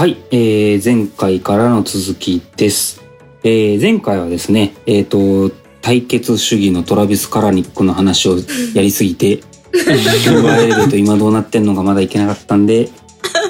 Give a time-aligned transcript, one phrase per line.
[0.00, 3.02] はい、えー前回からの続きです。
[3.44, 5.50] えー前回はですね、えっ、と、
[5.82, 8.38] 対決主義のトラビス・カラニックの話を
[8.72, 12.88] やりすぎて、ウーバーエレベート今どうなってんのかまだいけなかったんで、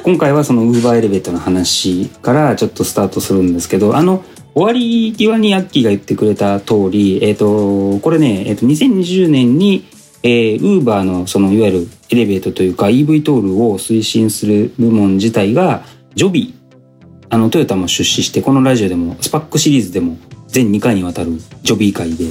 [0.02, 9.84] 今回はそのウーバーエレベートの話からちょっとスタートするんですけど、あの、終わり際にアッキーが言ってくれた通り、えっ、と、これね、えっ、と、2020年に、
[10.24, 20.16] えー、ウーバーのそのいわゆるエレベートというか EV トールを推進する部門自体がJoby あのトヨタも出資してこのラジオでも SPAC シリーズでも
[20.48, 21.32] 全2回にわたる
[21.62, 22.24] Joby 回で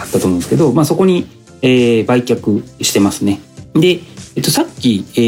[0.00, 1.26] あったと思うんですけど、まあ、そこに、
[1.62, 3.40] えー売却してますね。
[3.74, 4.00] で、
[4.34, 5.20] えっと、さっき、え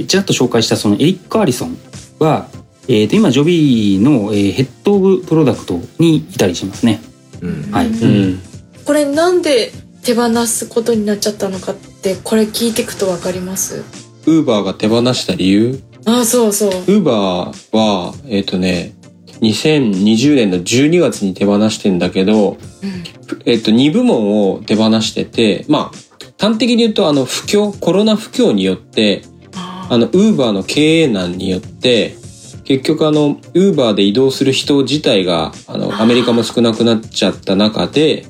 [0.00, 1.76] ーちらっと紹介したそのエリック・アリソン
[2.18, 2.48] は、
[2.88, 7.00] えーと今 Joby の、えー Head of Product にいたりしますね。
[7.42, 7.88] うんはい。
[7.88, 8.40] うん
[8.84, 9.70] これなんで
[10.02, 13.84] 手放すことになっちゃったのかってこれ聞いていくとわかります？
[14.26, 15.80] ウーバーが手放した理由？
[16.04, 16.70] あそうそう。
[16.70, 18.94] ウーバーは、えっ、とね、
[19.40, 23.04] 2020年の12月に手放してんだけど、うん。
[23.44, 29.22] えっ、と、2部門を手放してて、まあ、端的に言うと、あの、不況、コロナ不況によって、
[29.54, 32.16] ああの、ウーバーの経営難によって、
[32.64, 38.26] 結局あの、ウーバーで移動する人自体が、あの、アメリカも少なくなっちゃった中で、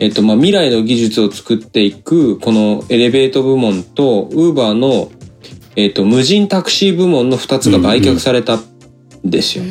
[0.00, 5.10] えっと、まあ、未来の技術を作っていく、このエレベート部門と、ウーバーの、
[5.76, 8.62] えっと、無人タクシー部門の2つが売却されたん
[9.24, 9.64] ですよ。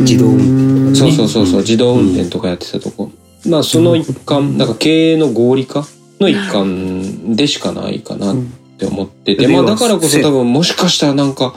[0.00, 3.10] 自動運そうそうそうそう、うん自動運転とかやってたとこ。
[3.46, 5.86] まあ、その一環、なんか経営の合理化
[6.20, 8.36] の一環でしかないかなっ
[8.78, 11.54] て思ってて、うんまあ、だからこそ多分もしかしたらなんか、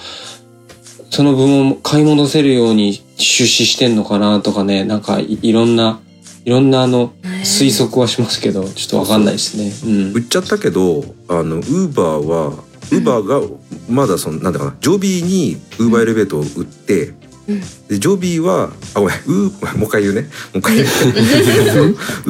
[1.10, 6.00] その部門買い戻せるように出資してんのかなとかね、なんかいいろんな、
[6.46, 9.72] いろんなあの、推測はしますけど、ちょっとわかんないですね。
[9.86, 10.14] うん。
[10.14, 13.42] 売っちゃったけどあのウーバーはウーバーが
[13.90, 17.14] まだそのなんだかなジョビーにウーバーエレベートを売って、
[17.48, 17.60] うん。
[17.88, 20.22] でジョビーはあごめん ウーもう一回言うね。
[20.22, 20.88] もう一回言う。
[20.88, 20.90] ウ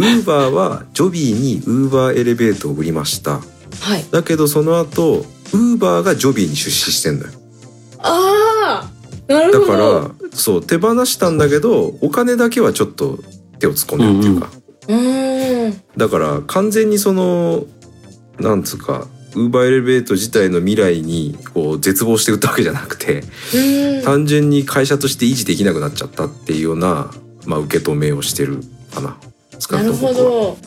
[0.01, 3.41] ーバーはジョビーにウーバーエレベートを売りました。
[3.79, 4.05] はい。
[4.11, 7.31] だけどその後ウーバーがジョビーに出資してんだよ。
[7.99, 8.89] あ
[9.27, 13.19] あなるだかほどらそう手放したんだけどお金だけはちょっと
[13.59, 14.49] 手を突っ込んでるっていうか、
[14.87, 15.81] うーん。
[15.97, 17.65] だから完全にその
[18.39, 23.23] なんつうかウーバーエレベート自体の未来にこう絶望して売ったわけじゃなくて
[24.03, 27.11] 単純に会社として維持できなくなっちゃったっていうような、
[27.45, 28.61] まあ、受け止めをしてる
[28.93, 29.17] かな。
[29.59, 30.57] 少なるなくとも僕はほど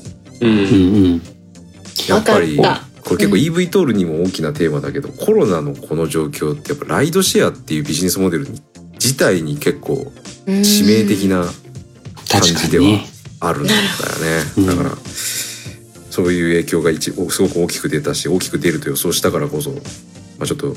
[0.41, 0.47] う。
[0.47, 1.23] うんんうん。
[2.09, 8.63] やっぱりこれ結構 EV トールにも大きなテーマだけど、コロナのこの状況ってやっぱライドシェアっていうビジネスモデルに
[8.95, 10.11] 自体に結構
[10.47, 11.45] 致命的な
[12.31, 13.15] 感じでは。
[13.41, 13.81] あるんだよ
[14.57, 14.75] うんね。
[14.75, 14.97] だから
[16.15, 19.79] そういう影響が一すごく大きく出たし大きく出ると予想したからこそ、ま
[20.43, 20.77] あ、ちょっと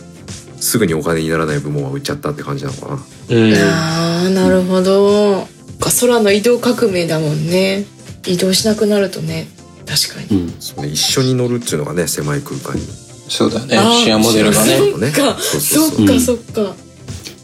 [0.59, 2.93] すぐにお金にならない部門は売っちゃったって感じなのかな。
[3.29, 3.53] うん。
[3.53, 5.47] ああなるほど
[5.79, 7.85] か空の移動革命だもんね
[8.25, 9.47] 移動しなくなるとね
[9.85, 10.55] 確かにうん。
[10.59, 12.81] そうね一緒に乗るっていうのがね狭い空間に。
[13.29, 13.77] そうだね。
[13.77, 14.79] シェアモデルがね。
[14.97, 16.75] ねそっかそうそうそうそっかそっか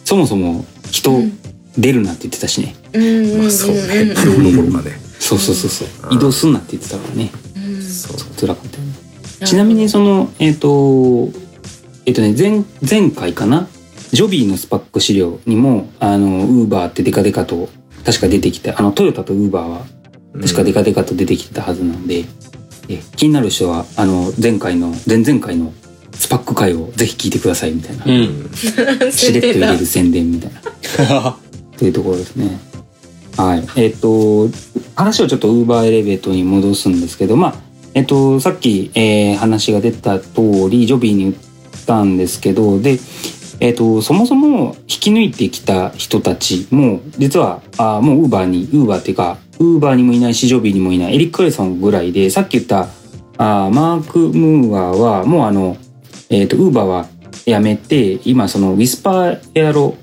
[0.03, 1.37] そもそも人うん
[1.77, 2.75] 出るなって言ってたしね。
[2.93, 4.97] うんうんうんまあそうねうん移動どころかね。
[5.19, 7.29] そうそうそうそううん移動すんなって言ってたからね。
[8.11, 8.93] うんそう辛かったよね。
[9.45, 11.29] ちなみにそのえっ、と
[12.05, 13.67] えっ、とね前前回かな？
[14.11, 17.69] ジョビーのスパック資料にもあのウーバーってデカデカと
[18.05, 19.85] 確か出てきてあのトヨタとウーバーは
[20.39, 22.25] 確かデカデカと出てきてたはずなので、
[22.89, 25.73] え気になる人はあの前回の前々回の
[26.13, 28.49] スパック回をぜひ聞いてくださいみたいな、うん。
[29.11, 30.51] しれっと入れる宣伝みたい
[31.09, 31.37] な
[31.77, 32.59] というところですね。
[33.37, 33.67] はい。
[33.75, 34.49] えっ、と、
[34.95, 37.55] 話をちょっとウーバーエレベートに戻すんですけど、まあ、
[37.95, 41.35] えっ、と、さっき、えー話が出た通り、ジョビーに言っ
[41.85, 42.97] たんですけど、で、
[43.59, 52.87] えっ、と、そもそも引き抜いてきた人たちも、実は、あもうウーバーに、ウーバーっていうか、ウーバーにもいないし、ジョビーにもいない、エリック・アリソンぐらいで、さっき言った、
[53.37, 55.77] あマーク・ムーアは、もうあの、
[56.29, 57.07] えっ、と、ウーバーは
[57.45, 59.95] 辞めて、今そのウィスパーエアロ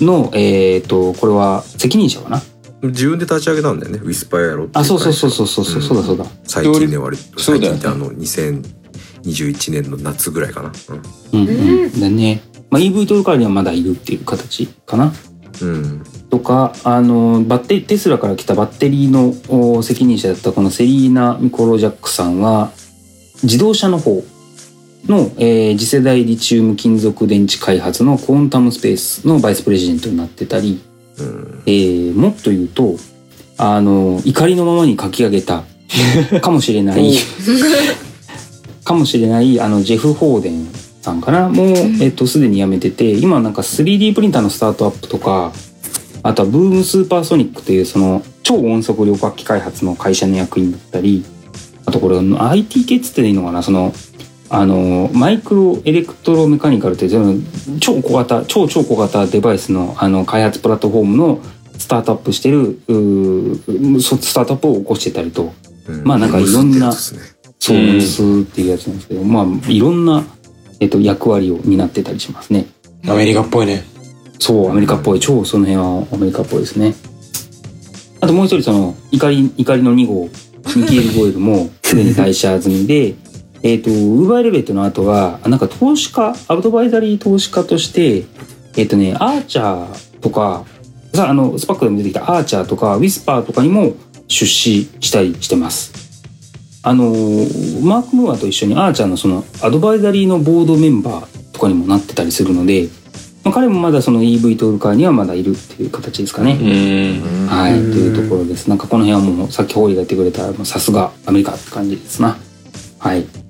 [0.00, 2.40] の、えっ、と、これは責任者かな
[2.88, 4.00] 自分で立ち上げたんだよね。
[4.02, 6.24] ウィスパイアロっていあ、そうそう会社そうそうそう、そうだそうだ。
[6.44, 10.72] 最近ね割とそうだよね最近ってあの2021年の夏ぐらいかな。
[11.32, 12.00] うんうん。
[12.00, 12.42] だね。
[12.70, 15.12] まあ、EV トルカーにはまだいるっていう形かな。
[15.62, 15.68] うん。
[15.68, 16.04] うん。
[16.30, 19.32] とか、あの、バッテテスラから来たバッテリーの
[19.76, 22.72] お責任者だったこのセリーナ・ミコロジャックさんは、
[23.44, 24.24] 自動車の方
[25.06, 30.82] の、えー次世代リチウム金属電池開発のコーンタムスペースのバイスプレジデントになってたり、
[31.18, 31.62] うん。
[31.66, 32.96] えーもっと言うと、
[33.56, 35.64] あの、怒りのままに書き上げた、
[36.40, 37.14] かもしれない、
[38.84, 40.68] かもしれない、あの、ジェフ・ホーデン
[41.04, 45.52] さんかなもう、えっと、すでに辞めてて今なんか 3D プリンターのスタートアップとか
[46.22, 51.22] あとはブームスーパーソニックというその超音速旅客機開発の会社の役員だったり
[51.84, 53.92] あとこれ IT 系っつっていいのかなその
[54.50, 57.42] あのマイクロエレクトロメカニカルっていう
[57.80, 61.40] 超小型超超小型デバイスのあの開発プラットフォームの
[61.78, 65.52] スタートアップしてるスタートアップを起こしてたりと
[65.88, 70.22] うんまあなんかいろんなそうっていうやつなんですけど、まあいろんな、
[70.80, 72.66] えっと、役割を担ってたりしますね。
[73.08, 73.84] アメリカっぽいね。
[74.38, 76.94] そうアメリカっぽい超その辺はアメリカっぽいですね。
[78.20, 80.28] あともう一人その怒り怒りの2号
[80.76, 83.14] ミケール・ゴエルも すでに退社済みで。
[83.64, 88.26] えっとウーバーエレベートの後はなんか投資家アドバイザリー投資家として
[88.76, 90.66] えっとねアーチャーとか
[91.14, 93.94] さあのスパックでも出てきたアーチャーとかウィスパーとかにも
[94.28, 96.04] 出資したりしてます。
[96.82, 97.04] あの
[97.82, 102.88] マーク・ムーアと一緒にアーチャーのそのアドバイザリーのボードメンバーとかにもなってたりするので、
[103.42, 106.58] まあ、彼もまだその EV トールカーにはまだいるっていう形ですかね。
[106.60, 107.46] うん。
[107.46, 108.68] はい、というところです。
[108.68, 112.36] なんかこの辺はもうさっきホーリーが言ってくれたもうさすがアメリカって感じですな。
[112.98, 113.43] はい。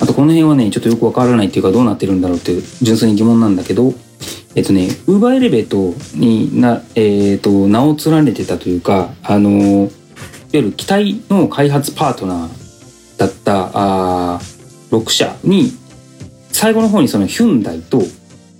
[0.00, 3.92] あとこの辺はねちょっとよくわからないっていうかどうなってるんだろうっていう純粋に疑問なんだけど、
[4.54, 9.90] えっとねウーバーエレベートになえっと名を連ねてたというかあのいわ
[10.52, 14.40] ゆる機体の開発パートナーだったあ
[14.90, 15.72] 6社に
[16.52, 18.02] 最後の方にそのヒュンダイと、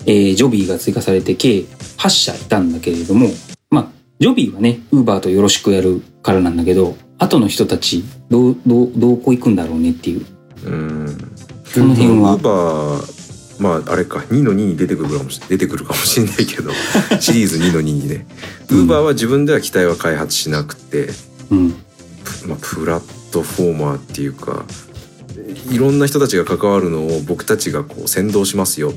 [0.07, 1.61] えージョビーが追加されて計
[1.99, 3.29] 8社いたんだけれども
[3.71, 3.89] まあ
[4.19, 10.27] ジョビーはねウーバーとよろしくやるからなんだけど後の人たちどうどうどうこう行くんだろうねっていう。
[10.65, 11.30] うん。
[11.75, 14.21] この辺はウーバーまああれか。
[14.21, 16.71] 2の2に出てくるかもし出てくるかもしれないけど。
[17.21, 18.27] シリーズ2の2にね。
[18.71, 21.11] ウーバーは自分では機体は開発しなくて、
[21.51, 21.75] うん。
[22.43, 24.65] プまあ、プラットフォーマーっていうか
[25.71, 28.93] いろんな人たちが関わるのを僕たちがこう先導しますよ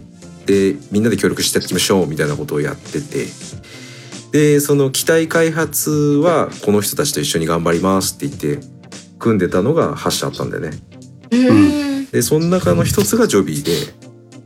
[0.46, 3.28] でみんなで協力してやっていきましょうみたいなことをやってて。
[4.32, 8.68] でその機体開発はこの人たちと一緒に頑張りますって言って
[9.20, 10.72] 組んでたのが8社あったんだよね。
[11.30, 13.72] うんでその中の一つがジョビーで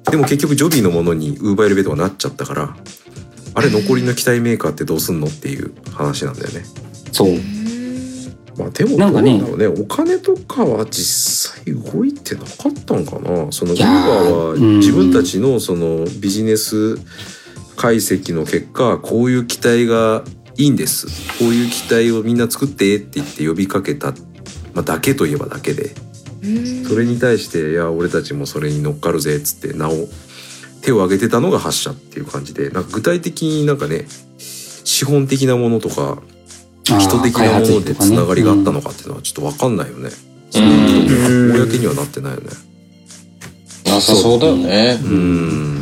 [0.09, 2.75] でも結局ジョビーのものにウーバーエレベートがなっちゃったから
[3.53, 6.63] あれ残りの機体メーカーってどうすんのっていう話なんだよね。
[7.11, 7.29] そう。
[8.55, 9.65] まあでもどうんだろうね。
[9.65, 13.51] お金とかは実際動いてなかったんかな。
[13.51, 16.97] そのウーバーーはうん自分たちのそのビジネス
[17.75, 20.23] 解析の結果こういう機体が
[20.55, 21.07] いいんです。
[21.39, 24.11] こういう機体をみんな作ってって言って呼びかけた、
[24.73, 25.95] まあ、だけといえばだけで
[26.87, 30.07] それに対して「いや俺たちもそれに乗っかるぜ」っつって名を
[30.81, 34.07] 手を挙げてたのが発射っていう感じでなんか具体的になんかね
[34.37, 36.21] 資本的なものとか
[36.83, 40.09] 人的なものでつながりがあったのかっていうのはちょっと分かんないよね。
[40.55, 42.47] うん公にはなってないよね。
[43.85, 44.99] なさそうだよね。
[45.03, 45.77] うん。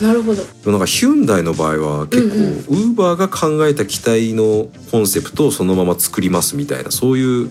[0.00, 7.50] なるほどでもなんかヒュンダイの場合は結構うんウーバーが考えた機体のコンセプトをそのまま作りますみたいなそういう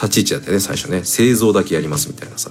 [0.00, 1.04] 立ち位置だったよね最初ね。
[1.04, 2.50] 製造だけやりますみたいなさ。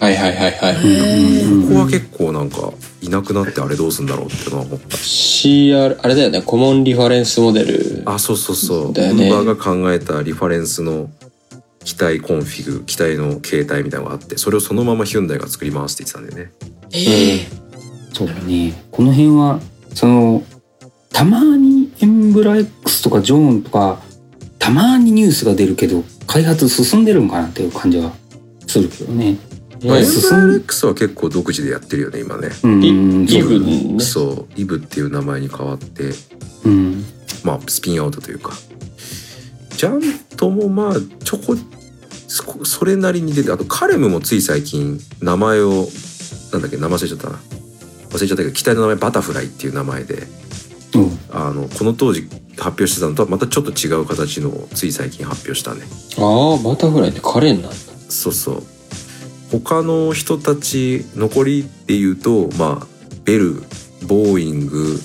[0.00, 1.44] はいはいはいはい。
[1.44, 1.68] うん。
[1.68, 4.96] ここは結構なんかいなくなってあれどうすんだろうってのは思った。
[4.96, 8.02] CR、あれだよね、 Common Reference Model。
[8.06, 9.30] あそうそうそうだよね。
[9.30, 11.08] Uber が考えたリファレンスの
[11.84, 16.52] 機体コンフィグ機体の形態みたいなのがあってそれをそのままヒュンダイが作りますって言ってたんだよね。
[16.92, 17.46] ええ。
[18.12, 18.72] そうだね。
[18.90, 19.60] この辺は
[19.94, 20.42] その
[21.12, 24.00] たまにエンブラ X とか Jaunt とか
[24.58, 26.02] たまにニュースが出るけど
[26.32, 28.10] 開発進んでるんかなっていう感じは
[28.66, 29.36] するけどね。
[29.84, 32.48] まあ、エン進ブラん X は結構独自でやってるよね今ね。
[32.62, 33.82] うんイイブそうだね。
[33.82, 34.00] ね。
[34.00, 34.48] そう。
[34.56, 36.12] イブっていう名前に変わって。
[36.64, 37.04] うん。
[37.44, 38.54] まあスピンアウトというか。
[39.76, 40.00] ジャン
[40.38, 41.54] トもまあちょこ
[42.28, 45.86] そそれなりに出てあとカレムもつい最近名前を
[46.50, 47.38] なんだっけ名前忘れちゃったな。
[48.08, 50.14] 忘れちゃったけど機体の名前バタフライっていう名前で。
[50.14, 50.41] うん
[51.30, 55.82] あのこの当時発表してたのとはまたちょっと違う形のをつい最近発表したね。
[56.18, 57.76] ああ、バタフライってカレンなんだ。
[58.08, 58.62] そうそう。
[59.50, 62.86] 他の人たち残りっていうとまあ
[63.24, 63.62] ベル
[64.06, 64.98] ボーイング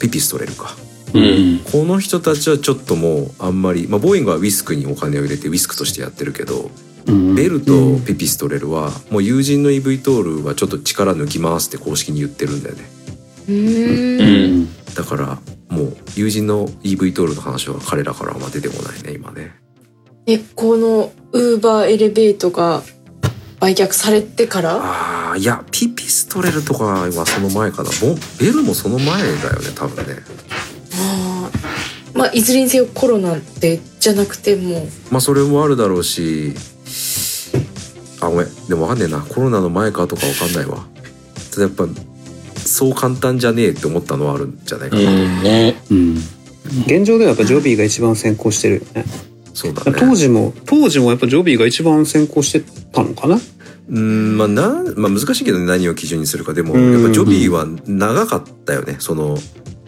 [0.00, 0.76] ピピストレルか。
[1.14, 1.60] うん。
[1.70, 6.70] この人たちはちょっともうあんまり、まあ、ボーイングはウィスクにお金を入れてウィスクとしてやってるけど、
[7.06, 7.34] うん。
[7.34, 12.97] ベルとピピストレルはもう友人の EV トールはちょっと力抜きますって公式に言ってるんだよね
[13.48, 14.60] ううん。
[14.62, 14.68] ん。
[14.94, 15.38] だから
[15.68, 19.54] もう友人の EV トールの話は彼らからは出てこないね今ね。
[20.26, 22.82] えこのウーバーエレベートが
[23.60, 25.32] 売却されてから？
[25.32, 27.90] あーいやピピストレルとかはその前かな。
[28.00, 30.14] ボンベルもその前だよね多分ね。
[30.94, 32.18] あー。
[32.18, 34.82] まあいずれにせよコロナでじゃなくても。
[34.82, 36.54] うまあそれもあるだろうし。
[38.20, 38.48] あごめん。
[38.68, 39.20] でもわかんねえな。
[39.20, 40.86] コロナの前かとかわかんないわ。
[41.54, 41.86] とやっぱ
[42.68, 45.82] そう簡単じゃねえって思ったのはあるんじゃないかうな、んね。
[45.90, 46.16] うん。
[46.86, 49.04] 現状ではやっぱジョビーが一番先行してるよね
[49.54, 52.60] そうだね当時も当時もやっぱジョビーが一番先行して
[52.92, 53.38] たのかな？
[53.88, 59.38] うんまあな、まあ、難しいけどね何を基準にするかでもうんやっぱジョビーは長かったよねその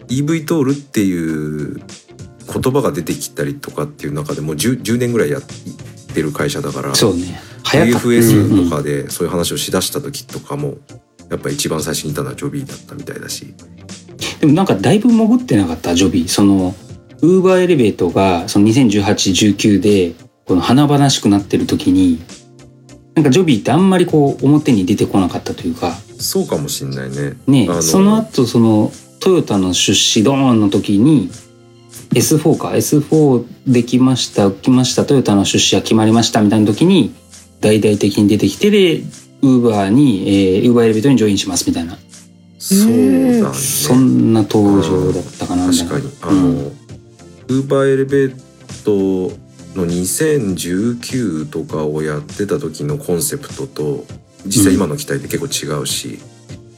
[0.07, 1.75] EV トールっていう
[2.51, 5.41] 言葉が出てきたりとかっていう中でもう 10, 10年ぐらいやっ
[6.13, 7.39] てる会社だからそうね。
[7.63, 8.07] 早かった。
[8.07, 10.77] AFS とかでそういう話をしだした時とかも
[11.31, 13.55] やっぱ一番最初にいたのはジョビーだったみたいだし。
[14.41, 16.27] でもなんかだいぶ潜ってなかったジョビー。
[16.27, 16.75] その
[17.21, 20.13] ウーバーエレベートがその201819で
[20.45, 22.21] この華々しくなってる時に
[23.15, 25.95] なんかジョビーってあんまりこう表に出てこなかったというか。
[26.19, 27.37] そうかもしんないね。
[27.47, 31.31] ねあのその後そのトヨタの出資ドーンの時に
[32.09, 32.69] S4 か。
[32.69, 37.13] S4 できました来ましたトヨタの出資が決まりましたみたいな時に
[37.61, 39.01] 大々的に出てきてで
[39.41, 41.97] ウーバーに、えー、ウーバーエレベートにジョインしますみたいな
[42.59, 46.81] そうだねそんな登場だったかな確かにあの、うん
[47.51, 49.35] ウーバーエレベート
[49.77, 54.05] の2019とかをやってた時のコンセプトと
[54.45, 56.19] 実際今の機体って結構違うし、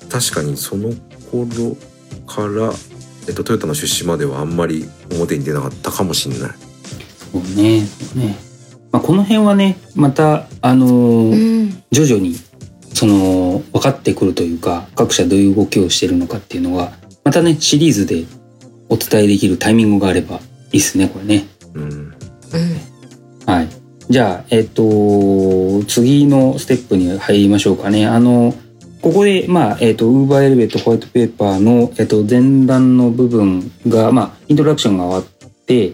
[0.09, 0.89] 確かにその
[1.31, 1.75] 頃
[2.25, 2.73] から、
[3.27, 6.51] えっと、トヨタの出資まではあんまり表に出なかったかもしれない。
[7.31, 7.81] そうね。
[8.15, 8.35] ね。
[8.91, 12.35] まあ、この辺はね、また、あのーうん徐々に、
[12.93, 18.25] その、分かってくるというか、各社どういう動きをしてるのかっていうのが、またね、シリーズで
[18.89, 20.39] お伝えできるタイミングがあれば
[20.71, 21.45] いいっすね、これね。
[21.73, 22.13] うん、うん
[23.45, 23.67] はい。
[24.09, 28.05] じゃあ、えっ、と、次のステップに入りましょうかね。
[28.05, 28.53] あの、
[29.01, 35.93] ここで、まあ、えっ、と、ウーバーエレベートホワイトペーパーの、えっ、と、前段の部分が、まあ、イントロダクションが終わって、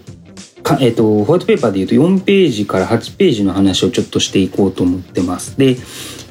[0.62, 5.58] かえっ、と、ホワイトペーパーで言うと4ページから8ページの話をちょっとしていこうと思ってます。
[5.58, 5.77] で、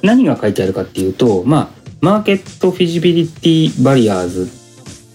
[0.02, 4.48] 何が書いてあるかっていうと、まあ、マーケットフィジビリティバリアーズ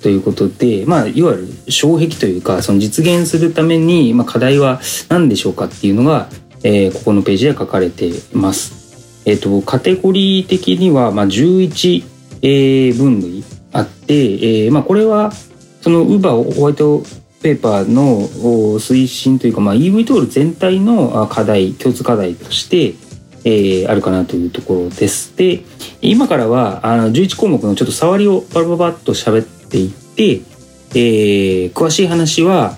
[0.01, 6.27] ということで、まあ、いわゆる障壁というか、その実現するために、まあ、課題は何でしょうかっていうのが、
[6.63, 9.23] えーここのページで書かれています。
[9.25, 12.03] えっ、と、カテゴリー的には、まあ、11、
[12.41, 14.13] えー分類あって、
[14.65, 15.31] えーまあ、これは、
[15.81, 17.03] その Uber ホワイト
[17.41, 18.21] ペーパーの
[18.79, 22.93] 推進というか、まあ、EV トール全体の課題、共通課題として、
[23.45, 25.35] えーあるかなというところです。
[25.37, 25.61] で、
[26.01, 30.41] 今からは、あの、11項目のちょっと触りをバラバラバッと喋っていって、
[30.95, 32.77] えー詳しい話は、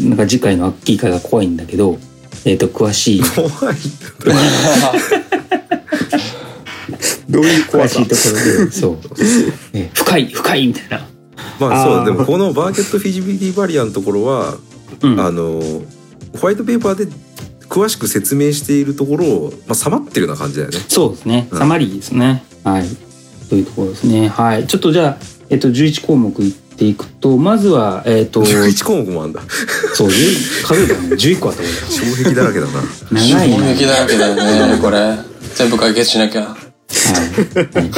[0.00, 1.98] なんか次回のアッキーから怖いんだけど、
[2.44, 3.76] えっ、と、詳しい、怖い
[7.28, 8.00] どういう詳怖さ？
[8.00, 8.22] しいとこ
[8.58, 8.98] ろで、そう、
[9.72, 11.08] えー深い、深いみたいな。
[11.60, 14.56] まあそうでもこのバーケットフィジビリティバリアのところは、
[15.02, 15.20] うん。
[15.20, 15.60] あの
[16.40, 17.06] ホワイトペーパーで
[17.74, 20.78] 詳しく説明しているところを、まあ、さまってるような感じだよね。
[20.86, 21.48] そうですね。
[21.50, 22.44] うんサマリーですね。
[22.62, 22.84] はい。
[23.48, 24.28] というところですね。
[24.28, 24.66] はい。
[24.68, 25.16] ちょっとじゃあ、
[25.50, 29.40] えっ、と、11項目いっていくと、まずは、えっ、と、11項目もあんだ。
[29.94, 32.80] そう、10数えたらね、11個あったこ障壁だらけだな。
[32.80, 32.86] れ。
[33.10, 33.56] 長いな。
[33.56, 35.18] 衝撃だらけだよね、これ。
[35.56, 36.42] 全部解決しなきゃ。
[36.42, 37.74] はい。
[37.74, 37.90] はい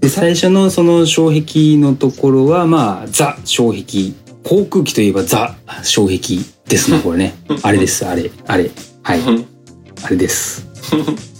[0.00, 4.12] で、最初のその障壁のところは、まあ、ザ障壁。
[4.42, 6.38] 航空機といえばザ障壁
[6.70, 7.34] ですね、これね。
[7.62, 8.70] あれです、あれ、あれ。
[9.02, 9.20] はい。
[10.02, 10.66] あれです。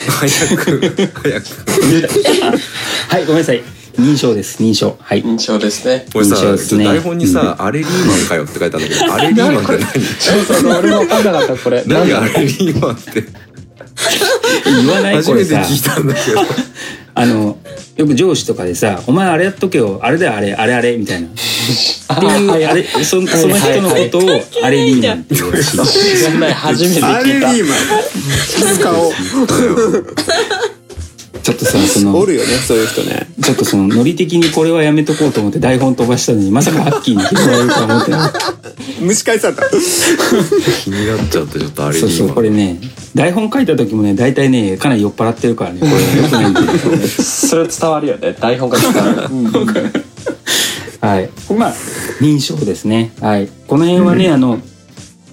[0.08, 0.80] 早く、
[1.22, 1.46] 早く。
[3.08, 3.62] はい、ごめんなさい。
[3.98, 4.96] 認証です、認証。
[5.00, 5.22] はい。
[5.22, 6.06] 印象ですね。
[6.12, 9.84] これさ、印象ですね台本にさ、アレリーマンかよって書いてあるんだけど、アレリーマンって
[10.18, 11.82] そうそうそう、俺も分かんなかった、これ。
[11.86, 13.24] 何何アレリーマンって？
[14.64, 15.58] 言わない初これさ。
[15.58, 16.40] めて聞いたんだけど。
[17.14, 17.58] あの、
[17.96, 21.28] よく上司とかでさ、お前あれやっとけよ、あれだよ、あれ、あれあれ、みたいな。
[21.30, 21.32] っ
[22.20, 25.78] ていう、あれ、そその人のことを、あれリーマンって言うらしい。
[26.54, 27.48] 初めてアレリ聞いた。
[27.48, 27.78] ーマン
[28.78, 29.12] 使おう
[31.42, 38.60] ちょっとさ、そのお、るよねそういう人ねちょっとその、ノリ的にこれはやめとこうと思って台本飛ばしたのに、まさかアッキーに拾われるとは思ってなかった。
[39.00, 42.28] 蒸し返された気になっちゃって、ちょっとアレリそうそう。
[42.30, 42.78] これね、
[43.14, 46.96] 台本書いた時もね、大体ね、かなり酔っ払ってるからね、これよくないんだけど。
[47.06, 49.28] それ伝わるよね、台本が伝わる。
[49.30, 50.10] うん
[51.00, 51.30] はい。
[51.56, 51.72] まあ、
[52.20, 53.12] 認証ですね。
[53.20, 53.48] はい。
[53.66, 54.60] この辺はね、あの、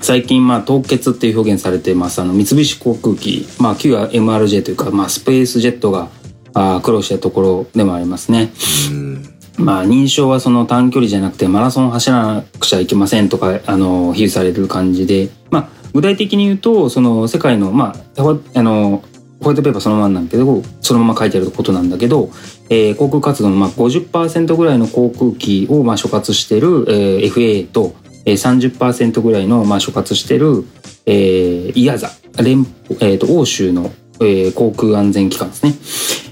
[0.01, 2.21] 最近、まあ、凍結っていう表現されてます。
[2.21, 6.09] あの、三菱航空機、まあ、旧は MRJ というか、まあ、スペースジェットが、
[6.53, 8.51] あー苦労したところでもありますね。
[8.91, 9.37] うん。
[9.57, 18.21] まあ、認証はその短距離じゃなくて、マラソン走らなくちゃいけませんとか、あの、比喩される感じで、まあ、具体的に言うと、その、世界の、まあ、
[18.53, 19.01] あの、
[19.41, 22.29] ホワイトペーパーそのままなんだけど、そのまま書いてあることなんだけど、
[22.69, 30.65] えー航空活動のまあ50%ぐらいの航空機をまあ所括している、えー FAA と、えー、30%ぐらいのまあ所括している、
[31.07, 32.11] えー、イアザ
[32.43, 32.67] 連、
[32.99, 35.73] えーと欧州の、えー航空安全機関ですね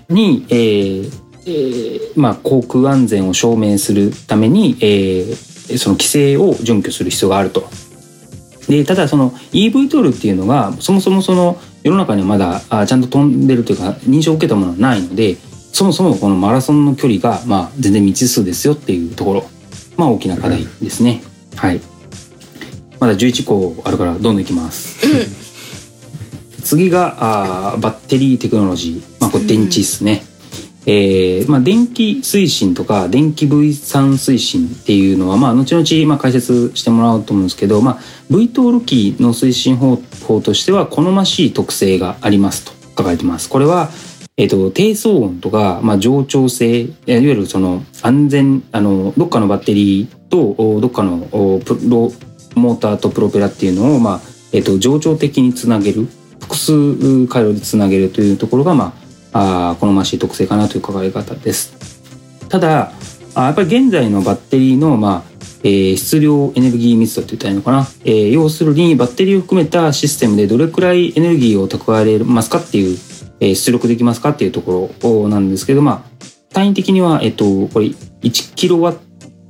[0.10, 1.12] に、えー
[1.48, 7.68] えーまあ、航空安全を証明するために、えーその規制を準拠する必要があると。
[8.68, 15.36] でただその EV トールっていうのがそもそもその世の中にはまだあちゃんと飛んでるというか認証を受けたものはないので
[15.72, 19.46] そもそもこのマラソンの距離が、まあ、全然未知数ですよっていうところ、
[19.98, 21.22] まあ、大きな課題ですね。
[21.56, 21.82] はい
[23.00, 25.06] まだ11個あるからどんどんいきます。
[26.64, 30.26] 次があーバッテリーテクノロジー、まあ、これ電池ですね。
[30.88, 38.00] えーまあ、電気推進とか電気 V3 推進っていうのは、まあ、後々、まあ、解説してもらおうと思うんですけど、まあ、
[38.30, 39.96] V トール機の推進方
[40.28, 43.50] 法としては好ましい特性がありますと書かれてます。
[43.50, 43.90] これは、
[44.38, 52.12] えっと低騒音とか、まあ、冗長性いわゆるその安全あのどっかのバッテリーとおどっかのおプロ
[52.56, 56.08] モーターとプロペラっていうのを、まあえっと冗長的につなげる
[56.42, 59.05] 複数回路でつなげるというところが、まあ、
[59.38, 61.74] あー好ましい特性かなという考え方です。
[62.48, 62.92] ただ
[63.34, 72.98] あやっぱり現在のバッテリーの、まあえー質量エネルギー密度って言ったらいいのかな、えー要するにバッテリーを含めたシステムでどれくらいエネルギーを蓄えれますかっていう、
[73.42, 78.98] えー出力できますかっていうところなんですけど、まあ、単位的には、えっと、これ1キロワッ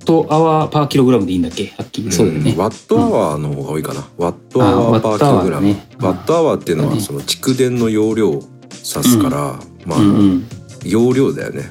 [0.06, 1.74] トアワーパーキログラムでいいんだっけ？
[1.78, 2.54] はっきりそうだよね。
[2.54, 2.58] ん。
[2.58, 5.68] ワットアワーの方が多いかな、ワットアワーパーキログラム。
[5.68, 5.98] あワットアワーね。
[6.00, 8.34] ワットアワーっていうのはその蓄電の容量を
[8.72, 10.48] 指すから、まあ、うんうん。
[10.84, 11.64] 容量だよね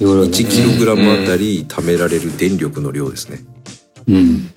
[0.00, 3.40] 容量だね1キログラムあたり貯められる電力の量ですね
[4.08, 4.50] うん。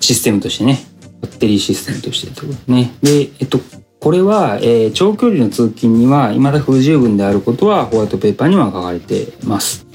[0.00, 0.78] システムとしてね。
[1.20, 2.92] バッテリーシステムとしてってことね。
[3.02, 3.58] で、えっと、
[3.98, 9.86] これは、えー長距離の通勤には未だ不十分であることはホワイトペーパーには書かれてます。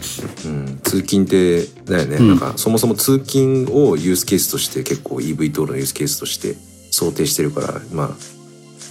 [0.46, 6.56] うん、通勤ってだよね、うんなんかそもそも通勤をユースケースとして結構 EV トールのユースケースとして
[6.92, 8.10] 想定してるからまあ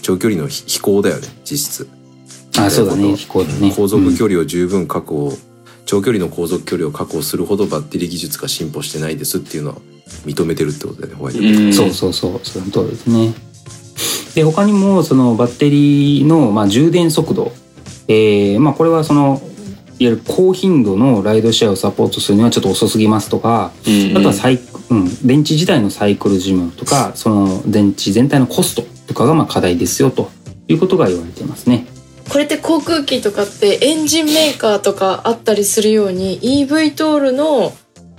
[0.02, 1.99] 長距離の飛飛行だよね実質
[2.58, 3.14] あ、そうだね。
[3.16, 3.72] 飛行だね。
[3.74, 5.32] 航続距離を十分確保、
[5.86, 9.76] 長距離の航続距離を確保するほどバッテリー技術が進歩してないですっていうのは
[10.24, 11.40] 認めてるってことだよねホワイト
[11.72, 13.34] そうそうそう、その通りですね。
[14.34, 17.52] で、他にも、そのバッテリーの、まあ、充電速度。
[18.08, 19.40] えーまあ、これはその、
[20.00, 30.30] いわゆる高頻度のライドシェアをサポートするにはちょっと遅すぎますとか、うんあとはサイク、うん、電池自体のサイクル寿命とか、その電池全体のコストとかがまあ課題ですよと
[30.68, 31.86] いうことが言われていますね。
[32.30, 37.72] これって航空機とかってエンジンメーカーとかあったりするように EV トールの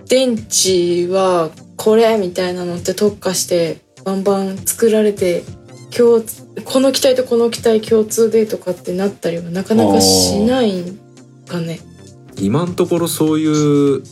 [0.09, 5.43] 電池はこれみたいなのって特化してバンバン作られて
[5.95, 10.99] 共通この機体とこの機体共通でとかってなったりはなかなかしないん
[11.47, 11.79] かね。
[12.37, 14.03] 今のところそういう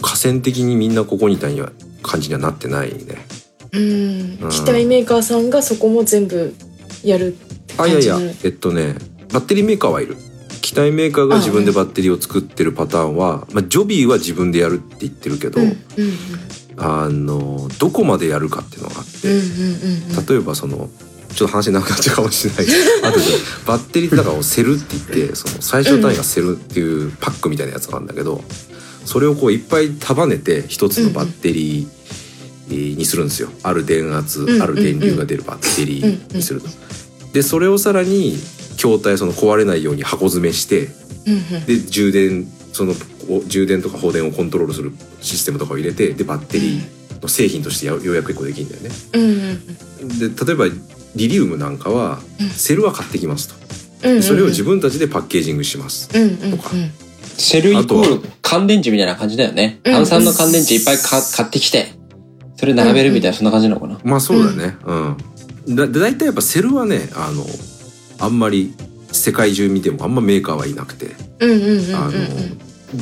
[0.00, 3.26] 河川的にみんなここにいたいは感じにはなってないね
[3.72, 6.54] うんうん機体メーカーさんがそこも全部
[7.02, 8.18] やるってあいやいや。
[8.44, 8.96] えっとね
[9.34, 10.16] バッテリーメーカーはいる。
[10.62, 15.76] 機体メーカーが自分でバッテリーを作ってるパターンは、まあ、ジョビーは自分でやるって言ってるけど、うんうん
[16.76, 20.26] あのどこまでやるかっていうのがあって、うんうんうんうん。
[20.26, 20.88] 例えばその
[21.32, 23.24] ちょっと話長くなっちゃうかもしれないけど あとで
[23.64, 28.42] バッテリーだからセルって言ってその最初の単位がセルっていうパックみたいなやつがあるんだけど
[29.04, 33.50] それをこういっぱい束ねて一つのバッテリーにするんですよ。
[33.62, 36.68] ある電圧うんある電流が出るバッテリーにすると。
[37.32, 38.36] でそれをさらに
[38.76, 40.88] 筐体その壊れないように箱詰めして
[41.26, 41.64] うんうん。
[41.66, 42.94] で充電その
[43.28, 48.90] お充電とか放電をコントロールするシステムとかを入れてでバッテリーの製品としてやようやく一個できるんだよね。
[49.14, 50.66] うんうんで例えば
[51.16, 52.48] リリウムなんかはうん。
[52.50, 53.54] セルは買ってきますと、
[54.08, 56.58] うんうんそれを自分たちでパッケージングします、うんうんうん。
[56.58, 56.70] とか。
[57.36, 59.80] セルイコール乾電池みたいな感じだよね。
[59.84, 61.88] うん炭酸の乾電池いっぱいか買ってきて、
[62.56, 63.98] それ並べるみたいな、そんな感じなのかな？
[64.04, 64.76] まあそうだね。
[64.84, 64.94] う
[65.72, 67.44] ん、だだいたいやっぱセルはねあの
[68.18, 68.74] あんまり
[69.12, 71.14] 世界中見てもあんまメーカーはいなくて、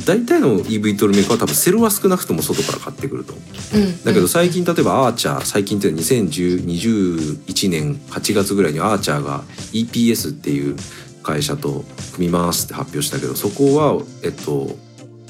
[0.05, 3.33] 大体の EV トルメーカーは多分セルは少なくとも外から買ってくると。
[3.33, 3.41] 思
[3.75, 4.03] ううん。
[4.03, 10.75] だけど最近例えばアーチャー最近っていうのは2021年8月ぐらいにアーチャーが EPS っていう
[11.21, 14.75] 会社と組みますって発表したけどそこはえっと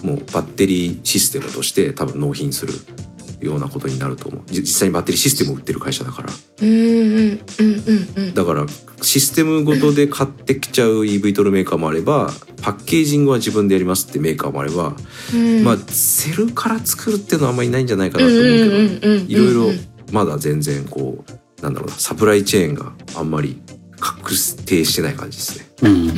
[0.03, 2.73] もうバッテリーシステムとして多分納品する
[3.43, 4.41] ようなことになると思う。
[4.47, 6.29] じ実際にバッテリーシステムを売ってる会社だから。
[6.61, 8.65] うんうんうんうんうんだから
[9.01, 14.95] システムごとで買ってきちゃう EV トルメーカーもあればパッケージングは自分でやりますってメーカーもあれば、
[15.33, 15.63] うん。
[15.63, 19.79] まあセルから作るっていうのはあんまりいないんじゃないかなと思うけど、いろいろ
[20.11, 23.61] まだ全然こうなんだろうなサプライチェーンがあんまり
[23.99, 24.31] 確
[24.65, 25.65] 定してない感じですね。
[25.83, 26.09] うん。
[26.09, 26.11] う。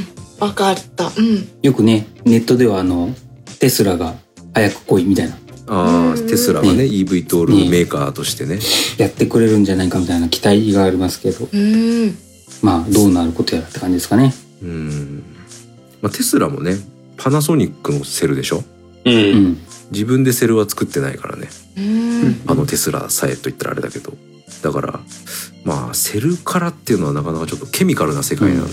[0.00, 0.06] ん。
[0.40, 1.06] 分かった。
[1.06, 1.48] うん。
[1.62, 3.14] よくね、ネットではあの、
[3.60, 4.14] テスラが
[4.54, 8.58] 早く来いみたいな、ああうんテスラがねね EV トールメーカーとしてね。
[8.98, 12.16] やってくれるんじゃないかみたいな期待がありますけど、うん。
[12.62, 14.34] まあ、どうなることやらって感じですかね。
[14.62, 15.22] うん。
[16.00, 16.76] まあテスラもね
[17.16, 18.64] パナソニックのセルでしょ？
[19.04, 19.10] う。
[19.10, 19.44] うん。
[19.52, 19.58] ん。
[19.90, 21.48] 自分でセルは作ってないからね。
[21.76, 22.40] うん。
[22.46, 24.12] あのテスラさえと言ったらあれだけど。
[24.62, 25.00] だから
[25.64, 28.70] まあセルからっていうのはなかなかちょっとケミカルな世界なんで、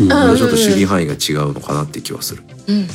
[0.00, 0.12] うん。
[0.12, 2.42] あまたちょっと守備範囲が違うのかなって気はする。
[2.66, 2.88] うんうんう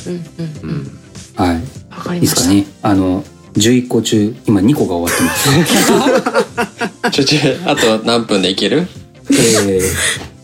[0.62, 0.70] うん。
[0.70, 0.98] ん、
[1.36, 1.56] はい。
[1.90, 2.66] わかいいりましたですかね。
[2.82, 7.10] あの、11個中、今2個が終わってます。
[7.10, 8.86] ちょちょ、あと何分でいける？
[9.30, 9.80] えー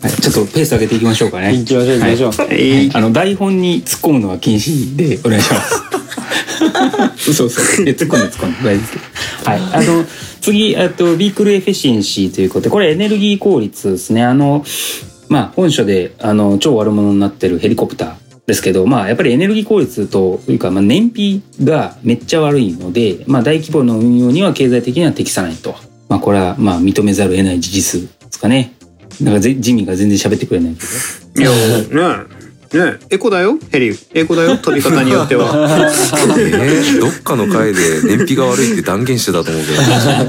[0.02, 1.56] はい、ちょっとペース上げていきましょうかね。
[1.56, 2.48] 行きましょう行きましょう。
[2.50, 7.32] えあの台本に突っ込むのは禁止でお願いします。
[7.32, 7.84] そうそう。
[7.84, 8.82] で突っ込んで突っ込んで大丈
[9.44, 9.50] 夫。
[9.50, 9.60] はい。
[9.72, 10.04] あの
[10.40, 14.22] 次あと Vehicle Efficiency ということでこれエネルギー効率ですね。
[14.24, 14.64] あの
[15.28, 18.12] まあ本書であの超悪者になってるヘリコプター。
[18.46, 25.74] ですけど、まあ、やっぱりエネルギー効率というか、まあ、燃費がめっちゃ悪いので、まあ、大規模な運用には経済的には適さないと。
[26.08, 28.74] まあ、これは、まあ、認めざるを得ない事実ですかね。
[29.20, 30.86] なんかぜ、ジミーが全然喋ってくれないけど。
[31.38, 31.56] いやね
[32.72, 35.92] えねえエコだよヘリエコだよ飛び方によっては
[36.38, 39.78] え どっかの回で燃費が悪いって断言してたと思うけど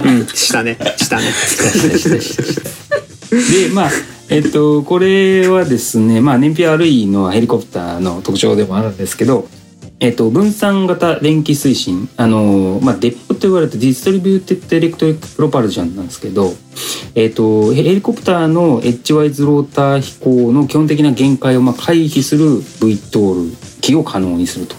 [0.10, 1.24] うんしたねしたね
[3.32, 3.92] でまあ
[4.30, 9.48] えっとこれはですねまあ燃費悪いのはヘリコプターの特徴でもあるんですけど
[10.02, 16.52] えっと分散型電気推進あのまあ DEP と言われて Distributed Electric Propulsion なんですけど
[17.16, 24.76] えっとヘリコプターの edgewise rotor 飛行の基本的な限界をまあ回避する VTOL 機を可能にすると。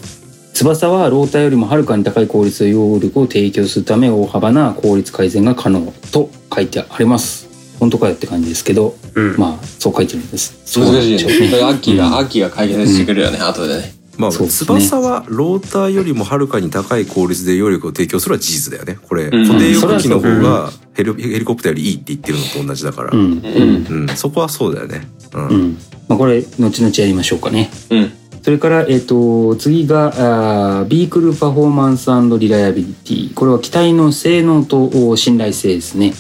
[0.53, 7.48] 翼はローターよりもはるかに高い効率と揚力を提供するため大幅な効率改善が可能と書いてあります。
[7.79, 10.79] 本当かよって感じですけど、うんまあそう書いてるんです。
[10.79, 11.19] 難しいよね。
[11.19, 13.99] そうなんでしょうだからアッキーが、アッキーが解決してくるよね、後でね。
[14.19, 23.87] まあ、ね翼はローターよりもはるかに高い効率で揚力を提供するのは事実だよねこれ、うん固定翼機の方がヘリヘリコプターよりいいって言ってるのと同じだから、うん、うん。
[23.89, 25.07] うんそこはそうだよね。
[25.33, 25.79] うんうん。
[26.09, 27.71] まあこれ後々やりましょうかね。
[27.91, 28.13] うん。
[28.43, 33.35] それから、えっ、と、次が、あービークルパフォーマンスリライアビリティ。
[33.35, 36.15] これは機体の性能と信頼性ですね。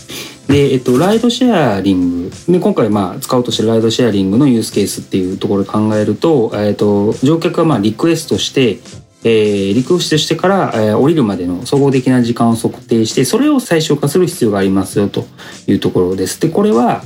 [0.48, 2.30] で、えっと、ライドシェアリング。
[2.48, 8.78] で、今回、まあ、使おうとしてるライドシェアリングのユースケースっていうところで考えると、えっと、乗客が、まあ、リクエストして、
[9.24, 15.26] えーリクエストしてから、えー降りるまでの総合的な時間を測定して、それを最小化する必要がありますよと
[15.66, 16.40] いうところです。
[16.40, 17.02] で、これは、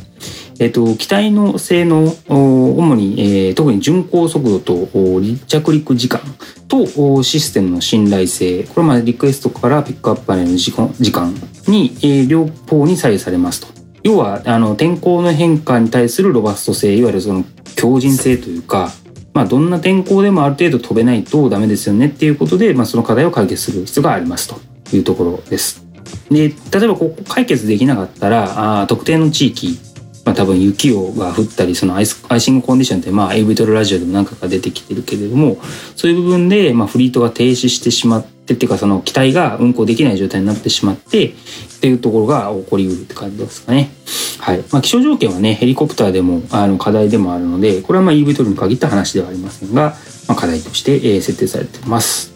[0.59, 4.87] えっと、機体の性能、主に、えー特に巡航速度と
[5.21, 6.21] 離着陸時間
[6.69, 11.35] とシステムの信頼性、これはまあリクエストからピックアップまでの時間
[11.69, 13.69] に、えー両方に左右されますと。
[14.03, 17.45] 要は、あの、天候の変化に対するロバスト性、いわゆるその
[17.77, 18.91] 強靭性というか、
[19.33, 24.61] まあ、どんな天候でもある程度飛べないとダメですよねっていうことで、まあ、その課題を解決する必要がありますと
[24.95, 25.87] いうところです。
[26.31, 29.79] で、例えばここ解決できなかったら、あ特定の地域、
[30.25, 35.59] まあ、多分雪をが降ったりそのアイスアイシングコンディションってまあ AV トルラジオでも何回か出てきてるけれども
[35.97, 41.33] そういう部分でまあフリートが停止してしまってっていうかその機体が運航できない状態になってしまってっ
[41.81, 43.91] ていうところが起こりうるって感じですかね。
[44.39, 49.95] はいまあ、気象条件はねヘリコプターでもあの課題でもあるのでこれはまあ EV トルに限った話ではありませんが、
[50.29, 52.33] まあ、課題として、えー設定されてます。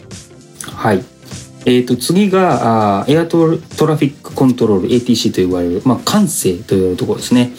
[0.63, 1.16] はい
[1.67, 7.51] えー、と次があエアトトラフィックコントロール ATC と呼ばれる、まあ、管制と言われるところですね。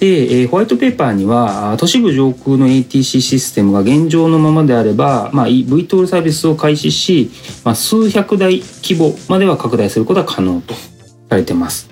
[0.00, 7.30] で、えーホワイトペーパーには都市部上空の ATC システムが現状のままであれば、まあ、VTOL サービスを開始し、
[7.64, 10.72] まあ、数百台規模までは拡大することは可能と
[11.28, 11.90] されてます。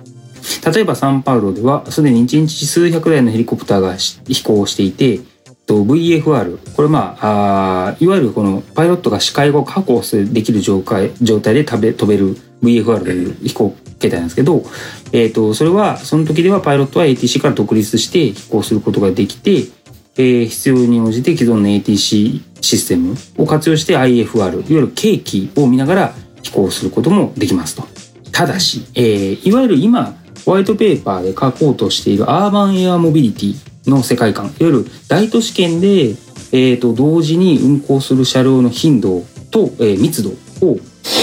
[0.74, 5.20] 例えばサンパウロではすでに1日数百台のヘリコプターが飛行していて
[5.66, 14.64] と VFR これまああーいわゆるこのパイロットが視界を確保するできる状態状態で飛べ飛べる VFR という飛行形態なんですけど、
[15.12, 19.68] えー、とそれはその時ではパイロットは ATC から独立して飛行することができて、
[20.16, 27.85] えー必要に応じて既存の ATC システムを活用して IFR いわゆる計器を見ながら飛行することもできますと。
[28.33, 34.46] ただし、えーいわゆる今ホワイトペーパーで書こうとしているアーバンエアモビリティの世界観。
[34.46, 36.14] いわゆる大都市圏で、
[36.52, 40.30] えー、と同時に運行する車両の頻度と、えー密度
[40.66, 40.78] を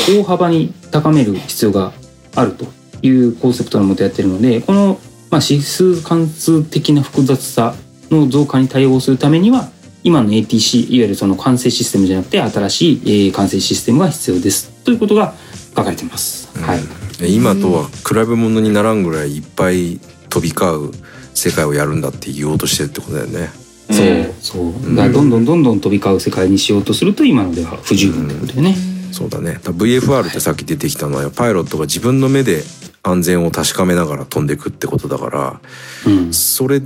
[0.09, 1.93] 大幅に高める必要が
[2.35, 2.65] あると
[3.01, 7.75] いうコンセプトのもとやってるのでこの、まあ、指数関数的な複雑さ
[8.11, 9.69] の増加に対応するためには
[10.03, 14.71] 今の ATC いわゆるその管制システムじゃなくて新しい、えー管制システムが必要です。
[14.83, 15.33] ということが
[15.75, 16.49] 書かれてます。
[16.57, 20.91] はい、今とは比べ物にならんぐらいいっぱい飛び交う
[21.39, 23.49] 世界をやるんだって言おうとしてるってことだよね。
[23.91, 28.75] そうそうどんどんどんどん飛び交う世界にしようとすると今のでは不十分ということでね。
[29.11, 29.53] そうだね。
[29.63, 32.63] だ VFR ってさっき出てきたのはパイロットが自分の目で
[33.01, 35.61] 安全を確かめながら飛んでいくってことだから、
[36.05, 36.81] うんそれ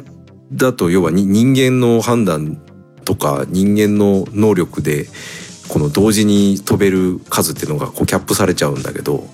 [0.51, 2.61] だと要はに人間の判断
[3.05, 5.07] とか人間の能力で
[5.67, 9.27] この同時に飛べる数っていうのがこうキャップされちゃうんだけど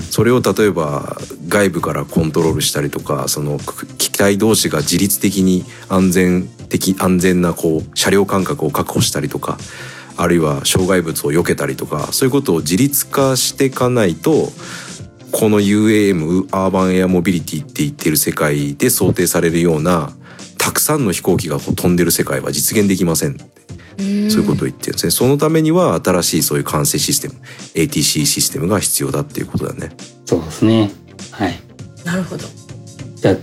[0.00, 1.16] それを例えば
[1.48, 3.58] 外部からコントロールしたりとかその
[3.98, 9.58] 機体同士が自律的に安全的安全なこう車両間隔を確保したりとか
[10.16, 14.48] あるいは障害物を避けたりとかそういうことを自律化していかないと
[15.30, 20.10] この UAM アーバンエアモビリティって言ってる世界で想定されるような
[20.58, 23.36] たくさんの飛行機がこう飛んでる世界は実現できません
[23.98, 25.10] そういうことを言ってるんですね。
[25.10, 27.34] そのためには新しいそういう管制システム
[27.74, 29.90] ATC システムが必要だっていうことだね。
[30.24, 30.90] そうですね。
[31.30, 31.58] はい。
[32.04, 32.44] なるほど
[33.16, 33.36] じゃあ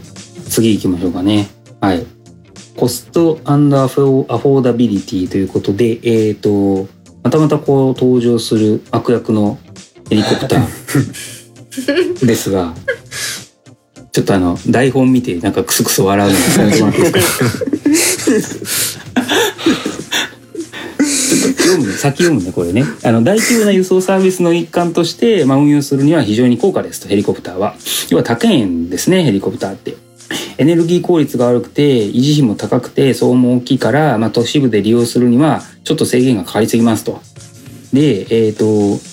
[0.50, 1.50] 次行きましょうかね。
[1.82, 2.06] はい。
[2.78, 6.88] コストアフォアフォーダビリティということで、えっ、と、
[7.24, 9.60] またまたこう登場する悪役の
[10.10, 12.74] ヘリコプター ですが、
[14.12, 19.04] ちょっとあの、台本見てなんかクスクス笑うのやめてもらっていいですか？
[21.68, 22.84] 読む先読むねこれね。
[23.04, 27.76] あの大規模な輸送サービスの一環として、まあ、運用するには非常に高価ですとヘリコプターは。
[28.10, 29.96] 要は高いんですねヘリコプターって。
[30.58, 37.22] エネルギー効率が悪くて維持費も高くて騒音も大きいから、まあ、都市部で利用するにはちょっと制限がかかりすぎますと。
[37.92, 38.66] でえっ、と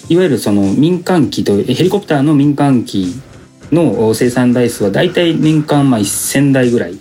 [0.08, 3.14] いわゆるその民間機とヘリコプターの民間機
[3.70, 6.98] の生産台数はだいたい年間まあ1000台ぐらい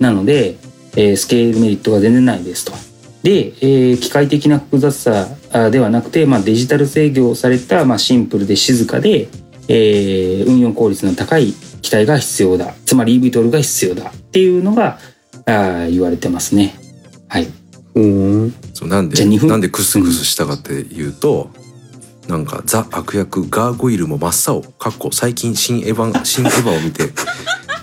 [0.00, 0.56] なので、
[0.96, 2.89] えースケールメリットが全然ないですと。
[3.22, 9.28] で、えー機械的な複雑さあではなくて、まあ、デジタル制御された、まあ、シンプルで静かで、
[9.68, 11.52] えー運用効率の高い
[11.82, 12.74] 機体が必要だ。
[12.86, 14.10] つまり eVTOL が必要だ。
[14.10, 14.98] っていうのが
[15.46, 16.74] あー言われてますね。
[17.28, 17.48] はい、
[17.94, 18.54] うん。
[18.74, 19.48] そうなんでじゃあ二分。
[19.48, 21.50] なんでクスクスしたかっていうと、
[22.28, 24.62] なんかザ悪役ガーゴイルも真っ青。
[24.62, 27.08] かっこ最近新エヴァン新エヴァを見て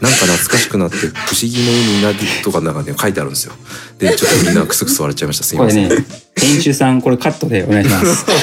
[0.01, 3.53] なんか懐かしくなって不思議の海のナディアとかなんかね書いてあるんですよ。
[3.97, 5.89] でちょっとみんなクスクス笑っちゃいましたすいません。
[5.89, 6.05] これね
[6.35, 8.25] 編集さんこれカットでお願いします。
[8.25, 8.35] カッ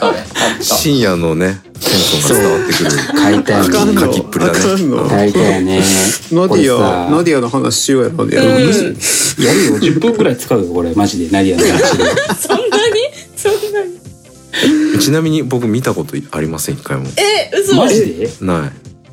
[0.00, 2.90] トねカット深夜のねテンションが伝わってくる。
[2.90, 2.94] 書
[3.40, 4.76] いてある書きっぷりだね書
[5.24, 5.80] いてあるね。
[6.30, 8.84] ナディア、ナディアの話しようや、ナディアのや話。
[8.84, 12.04] るよ10分くらい使うよこれマジでナディアの話で。
[12.34, 13.00] そんなに？
[13.36, 13.98] そんなに？
[15.00, 17.08] ちなみに僕見たことありません一回も。
[17.18, 18.28] え嘘マジで？
[18.40, 18.70] ない。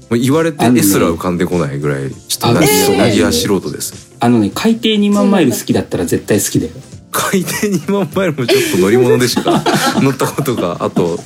[0.09, 4.15] もう言われて絵すら浮かんでこないぐらいちょっとあナディアえーナディア素人です。
[4.19, 6.71] あのね海底2万マイル好きだったら絶対好きだよ。
[7.11, 9.63] 海底2万マイルもちょっと乗り物でしか
[10.01, 11.19] 乗ったことがあと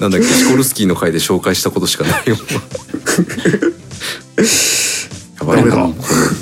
[0.00, 2.36] なんだっけシコルスキーの回で紹介したことしかないよ
[5.40, 5.94] やばいなこれ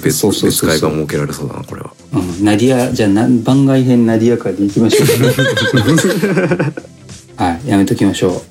[0.03, 5.07] 別そうそうそうそう別会が設けられそうだなこれはうん、ナディアじゃあな番外編ナディア会でいきましょう。
[7.37, 8.43] はいやめときましょう。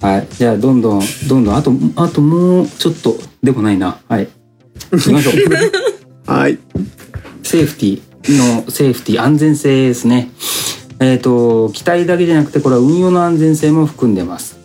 [0.00, 4.28] はいじゃあどんどんどんどんあとあともうちょっとでもないなはい
[4.92, 5.34] 行きましょう。
[6.30, 6.58] はい。
[7.42, 10.30] セーフティのセーフティ安全性ですね。
[11.00, 14.56] えっ、と機体だけじゃなくてこれは運用の安全性も含んでます。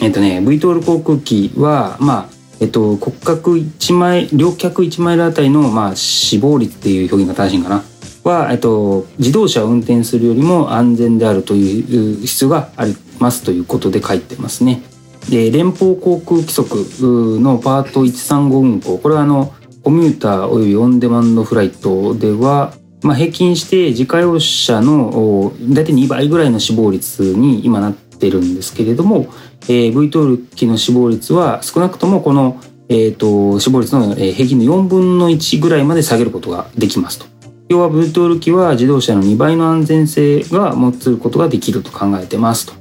[0.00, 7.82] えっ、とね VTOL 航空機はまあえっ、と骨格1マイ両脚1マイルあたりのまあ死亡率っていう表現が正しいんかな。
[8.24, 14.82] は、えっと、自動車を運転するよりも安全であるという必要がありますということで書いてますね。
[15.28, 19.52] で連邦航空規則のパート135運行これはあの
[19.82, 29.26] コミューターおよびオンデマンドフライトでは、まあ、平均して自家用車の大体2倍ぐらいの死亡率に今なってるんですけれども、
[29.64, 37.39] えー、VTOL 機の死亡率は少なくともこの、えー、と死亡率の平均の4分の1ぐらいまで下げることができますと。
[37.70, 42.72] 要は VTOL 機は自動車の2倍の安全性が持つことができると考えてますと。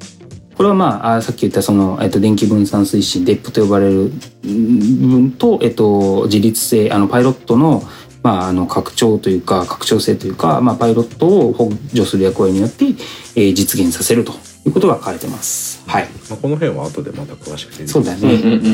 [0.58, 4.12] これはまああさっき言ったその、えっと、電気分散推進 DEP と呼ばれる
[4.43, 7.84] うん部分と、えっと、自律性あのパイロットの,、
[8.23, 14.34] まあ、あの拡張というか拡張性というか、まあ、パイロットを補助する役割によって、えー実現させると
[14.65, 15.88] いうことが書かれてます。
[15.88, 18.30] はい、まあ、この辺は後でまた詳しく出てそうだうんうう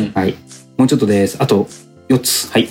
[0.07, 0.35] んはい、
[0.77, 1.35] もうちょっとです。
[1.39, 1.67] あと
[2.07, 2.49] 4つ。
[2.53, 2.69] はい。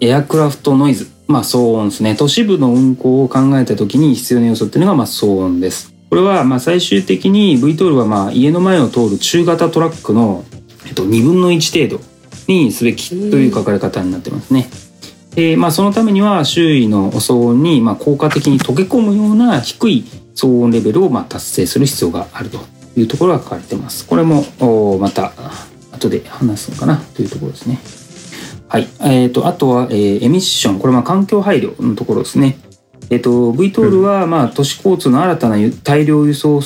[0.00, 2.16] エアクラフトノイズ、まあ騒音ですね。
[2.16, 5.94] 都市部の運行を考えた時に必要な要素っていうのがまあ騒音です。
[6.10, 10.44] これはまあ最終的に VTOL はまあ家の前を通る中型トラックの、
[10.86, 12.04] えっと、2分の1程度
[12.48, 14.68] にすべきという書かれ方になってますね。
[15.36, 22.58] でまあ、そのためには周囲の騒音にまあ効果的に溶け込むような低い騒音レベルをまあ達成する必要があると
[22.96, 24.04] いうところが書かれてます。
[24.04, 24.44] これも
[24.98, 25.32] また
[25.92, 27.78] 後で話すのかなというところですね。
[28.70, 28.86] はい。
[29.00, 30.78] えっ、と、あとは、えーエミッション。
[30.78, 32.56] これはまあ環境配慮のところですね。
[33.10, 36.60] えっ、と、VTOL はまあ都市交通の新たなゆ大量輸送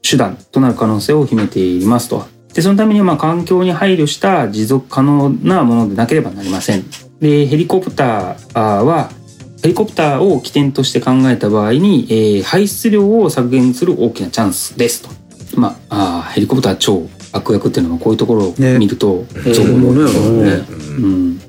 [0.00, 2.24] 手段となる可能性を秘めていますと。
[2.54, 6.84] で、そのためにはまあ環境に配慮した持続可能なものでなければなりません。
[7.20, 9.10] で、ヘリコプターは、
[9.60, 15.08] ヘリコプターを起点として考えた場合に、えー排出量を削減する大きなチャンスですと。
[15.58, 20.66] まあ、あーヘリコプター超悪役っていうのはこういうところをね見ると、ねそう思う本物やろね。
[20.68, 21.47] うんうん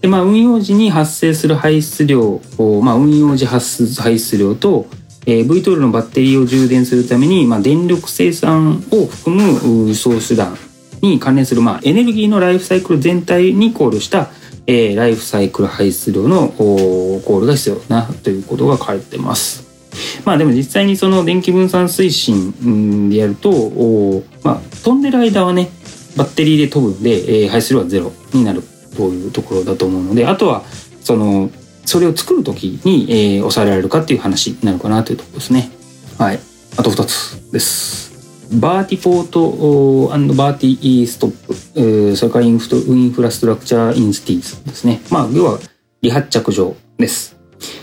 [0.00, 4.86] でまあ、運用時に発生する排出量を、まあ、運用時発出排出量と、
[5.26, 10.56] えー VTOL のバッテリーを充電するために、まあ、電力生産を含む輸送手段
[11.02, 14.30] に関連する、まあ、エネルギーのライフサイクル全体に考慮した、
[14.66, 19.68] えーライフサイクル排出量の考慮が必要だなということが書いてます。
[20.24, 23.50] まあでも実際にその電気分散推進でやると、
[24.44, 25.68] まあ、飛んでる間はね
[26.16, 28.62] バッテリーで飛ぶんで、えー排出量はゼロになる
[28.96, 30.62] というところだと思うのであとは
[31.00, 31.50] その
[31.84, 35.70] それを作る時に、えー抑えられるかっていう話になるかなというところですね。
[36.18, 36.38] はい。
[36.76, 38.10] あと2つです。
[38.60, 45.00] Vertiport おー Vertistop、えーそれからインフト Infrastructure in Cities ですね。
[45.10, 45.58] まあ、要は
[46.02, 47.36] 離発着場です。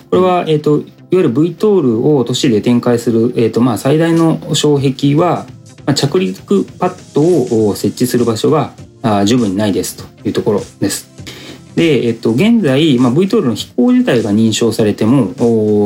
[0.09, 5.45] これは、えっ、と、いわゆる VTOL を都市で展開する、えっ、と、まあ、最大の障壁は、
[5.85, 11.09] まあ、着陸パッドを設置する場所があ十分にないですというところです。
[11.75, 15.33] で、えっと、現在、まあ、VTOL の飛行自体が認証されても、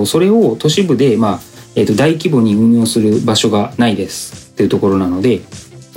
[0.02, 1.40] おそれを都市部で、まあ、
[1.76, 5.42] えっと、大規模に運用する場所がないですっていうところなので、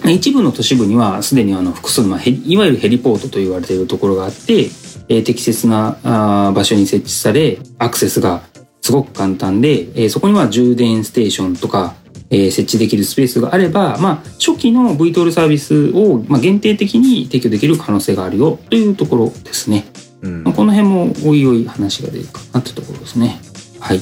[0.05, 4.65] 一部の都市部にはすでにあの複数の、まあ、いわゆるヘリポートと言われているところがあって、
[5.09, 8.43] えー適切なあ場所に設置されアクセスが
[8.81, 11.95] すごく簡単で、えーそこには充電ステーションとか、
[12.35, 19.85] えー設置できるスペースがあれば、まあ、初期の VTOL サービスを、まあ、限定的に提供できる可能性があるよというところですね。
[20.23, 23.41] うんまあこの辺もおいおい話が出るかなってところですね。
[23.81, 24.01] はい。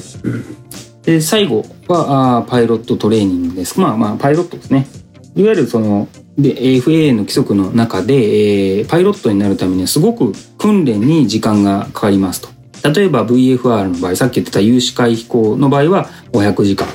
[1.03, 3.79] で最後はあーパイロットトレーニングです。
[3.79, 4.87] まあまあパイロットですね。
[5.35, 12.49] いわゆるそので FAA の規則の中で、えーパイロットになるためにはすごく訓練に時間がかかりますと。
[12.91, 16.87] 例えば VFR の場合さっき言ってた有視界飛行の場合は500時間、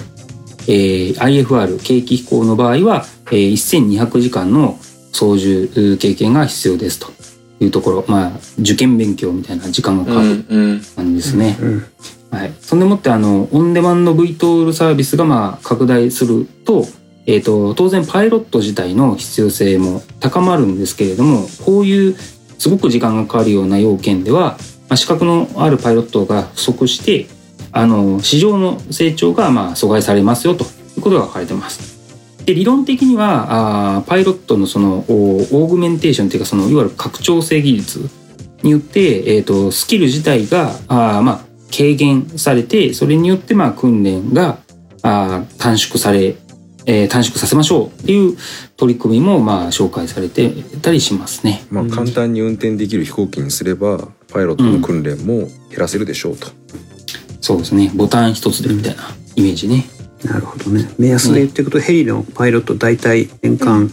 [0.69, 4.79] えー IFR 景気飛行の場合は、えー1200時間の
[5.13, 7.09] 操縦経験が必要ですと
[7.59, 8.05] いうところ。
[8.07, 10.45] まあ受験勉強みたいな時間がかかる
[10.95, 11.57] 感じですね。
[11.61, 11.85] うん
[12.31, 16.85] はい、そんでもってあのオンデマンド VTOL サービスがまあ拡大すると,、
[17.27, 22.17] えー、と当然パイロット自体の必要性も高まるんですけれどもこういう
[22.59, 27.27] すごく時間がかかるような要件では、まあ、資格のあるパイロットが不足して
[27.73, 30.67] あの市場の成長がまあ阻害されますよとい
[30.99, 31.99] うことが書かれてます。
[32.45, 38.09] で理論的にはあーパイロットのそのおオーグメンテーションっていうかそのいわゆる拡張性技術
[38.63, 44.59] によって、えー、とスキル自体があーまあ軽減されてそれによってまあ訓練が
[45.03, 46.37] あー短縮され、
[46.87, 48.39] えー短縮させましょうっていう
[48.79, 50.51] 取り組みもまあ紹介されて
[50.81, 51.67] たりしますね。
[51.71, 56.49] まあ、簡単に運転できる飛行機にすればパイロットの訓練も減らせるでしょうと、
[57.41, 57.91] そうですね。
[57.95, 59.03] ボタン一つでみたいな
[59.37, 59.85] イメージね。
[60.25, 60.91] なるほどね。
[60.99, 63.93] 目安で言っていくと、ヘリのパイロット大体年間、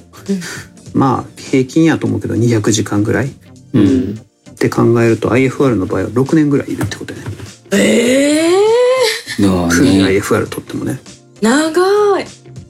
[0.93, 3.27] まあ平均やと思うけど200時間ぐらい。
[3.27, 3.31] っ
[3.73, 4.19] うん。
[4.57, 7.25] て考えると IFR の場合は6年ぐらいいるってことやね。
[7.73, 10.99] ええだ訓練ね IFR 取ってもね。
[11.41, 12.25] ー、長い。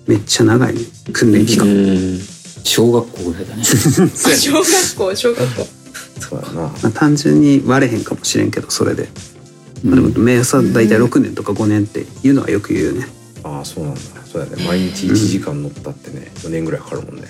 [0.08, 0.82] めっちゃ長いね。
[1.14, 2.20] 訓練期間、うん。
[2.64, 3.64] 小学校ぐらいだね。
[3.64, 5.68] 小学校小学校。
[6.20, 9.12] そうやなまあ、単純に割れへんかもしれんけどそれで、まあ、
[9.86, 13.08] でも目安は大体6年とか5年っていうのはよく言うよね。
[13.44, 14.66] ああそうなんだそうやね。
[14.66, 17.24] 毎日1時間乗ったってね4年ぐらいかかるもんね。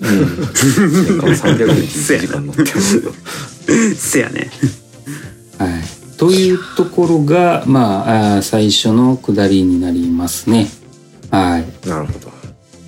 [0.00, 2.68] 年間300日1時間乗ってる
[3.96, 4.50] せやね。
[5.58, 10.70] はい、というところがまああー最初の下りになりますね。
[11.30, 11.88] はい。
[11.88, 12.32] なるほど。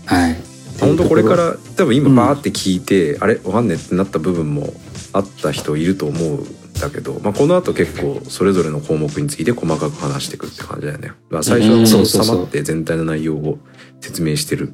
[0.05, 0.37] はい。
[0.81, 2.17] 本当これから多分今うん。
[2.17, 3.41] バーって聞いて、あれ？
[3.45, 4.75] わかんねえってなった部分も
[5.13, 6.47] あった人いると思うん
[6.81, 11.13] だけど、まあ、この後結構それぞれの項目について細かく話していくって感じだよね。
[11.31, 13.59] まあ、最初はの収まって全体の内容を
[14.01, 14.73] 説明してる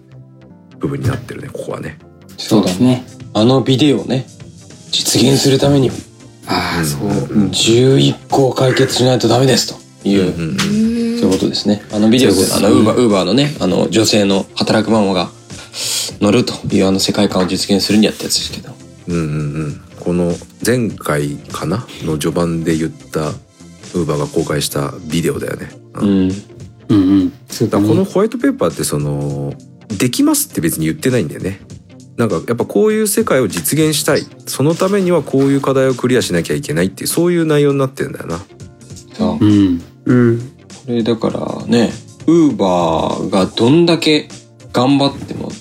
[0.79, 1.99] 部分になってるねここはね。
[2.37, 2.79] そうだね。
[2.79, 3.05] ね。
[3.35, 4.27] あのビデオね。
[4.91, 5.91] 実現するために
[6.47, 7.09] ああ、そう。
[7.09, 7.43] うん。
[7.43, 9.81] うん11個解決しないとダメですと。
[10.03, 10.59] いう、うんうん
[11.21, 11.83] そういうことですね。
[11.93, 15.31] あのビデオであのウーバーウーバーのねあの女性の働くママが
[16.23, 18.75] 乗るというあの世界観を実現するにやったやつですけど。
[19.09, 19.27] うんうんう
[19.69, 20.35] んこの
[20.67, 21.87] 前回かな？
[22.03, 25.71] の序盤で言ったウーバーが公開したビデオだよね。
[25.95, 26.33] うんうん
[26.89, 26.97] う
[27.27, 27.33] ん。
[27.49, 29.55] そうだからこのホワイトペーパーってその
[29.87, 31.61] できますって別に言ってないんだよね。
[32.17, 38.41] なんかやっぱこういう世界を実現したいそのためにはこういう課題をクリアしなきゃいけないっていうそういう内容になってるんだよな。
[39.15, 39.81] そううん。
[40.07, 40.45] うんこ
[40.89, 41.93] れだからね
[42.27, 44.29] ウーバーがどんだけ
[44.73, 45.53] 頑張っても、うん、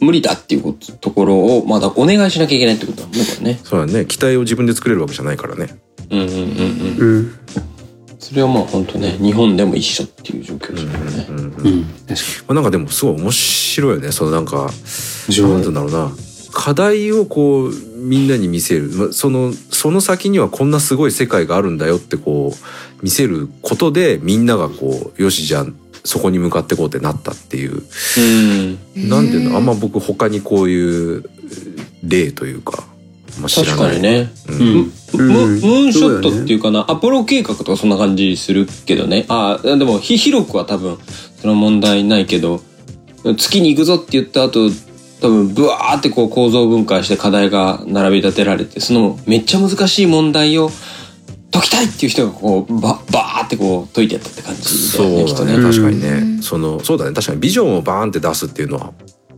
[0.00, 3.60] 無理だっていうことところをまだお願いしなきゃいけないってことだもんねこれね。
[3.62, 4.06] そうだね。
[4.06, 5.78] 期待を自分で作れるわけじゃないからね。
[6.10, 6.98] うんうんうんうん。
[6.98, 7.38] うん。
[8.18, 11.26] それはまあ本当ね日本でも一緒っていう状況ですよね。
[11.28, 14.12] うんうんうん、確かまあなんかでもすごい面白いよね。
[14.12, 14.62] そのなんかに。
[14.62, 16.12] なんて言うんだろうな。
[16.52, 25.66] 課題をこうみんなに見せる、まあ、そのその先にはこんなすごい世界があるんだよってこう見せることでみんながこうよしじゃあ
[26.04, 27.82] そこに向かってこうってなったっていう
[28.16, 31.24] うんなんていうのあんま僕他にこういう
[32.02, 32.84] 例というか、
[33.40, 33.90] まあ、知確らない。
[33.90, 34.30] かにね。
[34.48, 34.92] ううんん。
[35.14, 39.24] ムムーンショットっていうかな、アポロ計画とかそんな感じするけどね。
[39.28, 40.98] ああ、でもひ広くは多分
[41.40, 42.60] その問題ないけど、
[43.36, 44.70] 月に行くぞって言った後、
[45.20, 50.70] 多分ブワーってこう構造分解して課題が並び立てられて、そのめっちゃ難しい問題を
[51.50, 55.64] 解きたいっていう人がこうババーってこう解いてやったって感じだそうよね、きっとだねね。
[55.64, 57.12] 確かにね、うんそのそうだね。
[57.12, 58.92] 確かにビジョンをバーンって出すっていうのは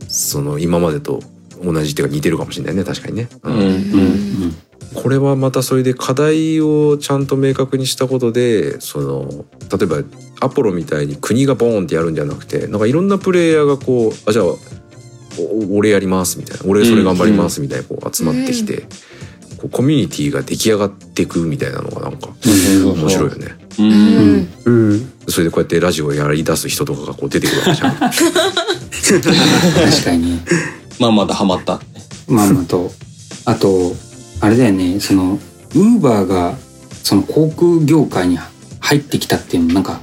[0.07, 1.21] その今までと
[1.63, 2.83] 同じっていうか似てるかもしれないね。
[2.83, 3.53] 確かにね、うん。
[3.53, 4.55] うんうんうん。
[4.93, 10.03] これはまたそれで課題をちゃんと明確にしたことでその例えば
[10.41, 16.63] アポロみたいに国がボーンってやるんじゃなくてなんかいろんなプレイヤーがこうあじゃあお俺やりますみたいな。
[16.67, 18.83] 俺それ頑張りますみたいなこう集まってきて、
[19.61, 22.49] こうコミュニティが出来上がっていくみたいなのがなんかう
[22.79, 23.55] ん面白いよね。
[23.77, 23.83] う。
[23.83, 27.95] うんんうんそれでこうやってラジオをやり出す人とかがこう出てくるわけじゃん。
[27.95, 28.11] 確
[30.03, 30.45] かにね。
[30.99, 31.79] まあまだハマった。
[32.27, 32.91] まあまあと、
[33.45, 33.93] あと、
[34.39, 36.55] あれだよね、その、ウーバーが、
[37.03, 38.39] その航空業界に
[38.79, 40.01] 入ってきたっていうのもなんか、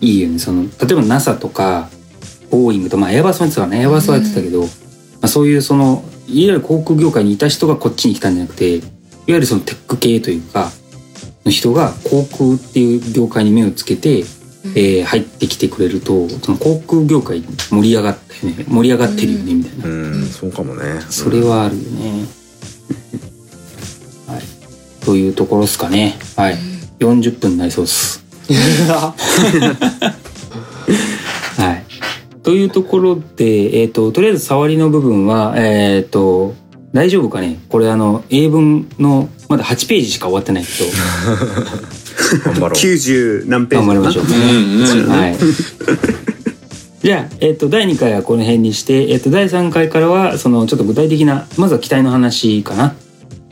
[0.00, 0.38] いいよね。
[0.38, 1.88] その、例えば NASA とか、
[2.50, 4.68] ボーイングと、まあエアバスもやってたね、エアバスはやってたけど、ま
[5.22, 8.84] あ、そういうその、ゆる航空業界にいた人がこっちに来たんじゃなくて、いわ
[9.26, 10.70] ゆるそのテック系というか、
[11.44, 14.24] の人が航空っていう業界に目をつけて、
[14.74, 18.64] えー入ってきてくれると、その航空業界盛り上がったよね。
[18.68, 19.86] 盛り上がってるよね、みたいな。
[19.86, 21.00] うん、そうかもね。
[21.10, 22.26] それはあるよね。
[24.28, 24.42] はい。
[25.04, 26.18] というところですかね。
[26.36, 26.58] はい。
[27.00, 28.22] 40分になりそうです。
[31.58, 31.91] はい。
[32.42, 36.54] というところで、えっ、と、とりあえず触りの部分は、えっ、と、
[36.92, 37.58] 大丈夫かね？
[37.68, 40.70] これあの、英文の、まだ8ページしか終わってないけ
[42.44, 42.70] 頑張ろう。
[42.70, 44.24] 90何ペど、ージ頑張りましょう。
[44.24, 45.08] うんうん。
[45.08, 45.36] はい。
[47.02, 52.94] じゃあ、えっ、と、第2回はこの辺にして、えっ、と、第3回からは、その、ちょっと具体的な、まずは機体の話かな？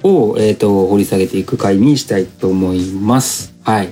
[0.03, 3.55] を、えっ、と、掘り下げていく回にしたいと思います。
[3.62, 3.88] はい。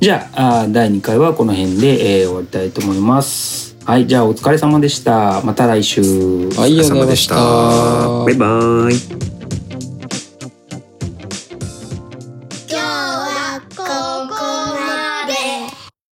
[0.00, 3.71] じゃあ、第2回はこの辺で、えー終わりたいと思います。
[3.84, 4.06] はい。
[4.06, 5.42] じゃあ、お疲れ様でした。
[5.42, 6.00] また来週。
[6.00, 7.36] はい、ありがとうございました。
[7.36, 9.31] お疲れ様でしたバイバーイ